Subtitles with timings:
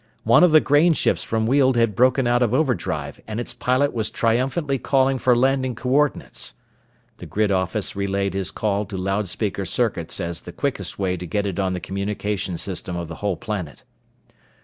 [0.23, 3.93] One of the grain ships from Weald had broken out of overdrive and its pilot
[3.93, 6.55] was triumphantly calling for landing coordinates.
[7.17, 11.45] The grid office relayed his call to loudspeaker circuits as the quickest way to get
[11.45, 13.83] it on the communication system of the whole planet.